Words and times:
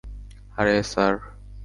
আরে, 0.57 0.75
স্যার। 0.83 1.13